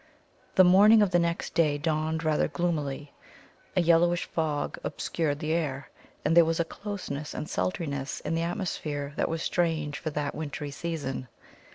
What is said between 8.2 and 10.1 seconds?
in the atmosphere that was strange for